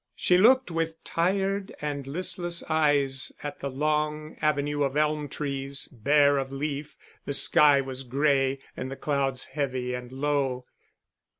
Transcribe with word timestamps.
She 0.15 0.35
looked 0.39 0.71
with 0.71 1.03
tired 1.03 1.75
and 1.79 2.07
listless 2.07 2.63
eyes 2.67 3.31
at 3.43 3.59
the 3.59 3.69
long 3.69 4.35
avenue 4.41 4.81
of 4.81 4.97
elm 4.97 5.29
trees, 5.29 5.87
bare 5.91 6.39
of 6.39 6.51
leaf. 6.51 6.95
The 7.25 7.35
sky 7.35 7.81
was 7.81 8.01
gray 8.01 8.61
and 8.75 8.89
the 8.89 8.95
clouds 8.95 9.45
heavy 9.53 9.93
and 9.93 10.11
low. 10.11 10.65